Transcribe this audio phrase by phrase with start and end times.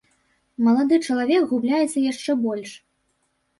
[0.67, 2.75] Малады чалавек губляецца яшчэ больш.